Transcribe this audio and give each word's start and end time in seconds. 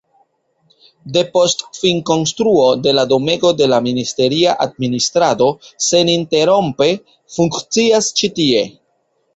Depost 1.17 1.59
finkonstruo 1.79 2.63
de 2.87 2.95
la 3.01 3.03
domego 3.11 3.53
la 3.75 3.81
ministeria 3.89 4.57
administrado 4.67 5.51
seninterrompe 5.91 6.91
funkcias 7.39 8.11
ĉi 8.23 8.35
tie. 8.43 8.69